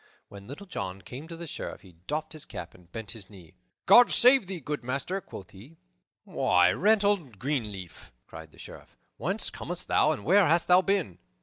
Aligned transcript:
When 0.29 0.47
Little 0.47 0.65
John 0.65 1.03
came 1.03 1.27
to 1.27 1.37
the 1.37 1.45
Sheriff 1.45 1.81
he 1.81 1.91
doffed 2.07 2.33
his 2.33 2.45
cap 2.47 2.73
and 2.73 2.91
bent 2.91 3.11
his 3.11 3.29
knee. 3.29 3.53
"God 3.85 4.09
save 4.11 4.47
thee, 4.47 4.59
good 4.59 4.83
master," 4.83 5.21
quoth 5.21 5.51
he. 5.51 5.77
"Why, 6.23 6.71
Reynold 6.71 7.37
Greenleaf!" 7.37 8.11
cried 8.25 8.51
the 8.51 8.57
Sheriff, 8.57 8.97
"whence 9.17 9.51
comest 9.51 9.87
thou 9.87 10.11
and 10.11 10.25
where 10.25 10.47
hast 10.47 10.67
thou 10.69 10.81
been?" 10.81 11.19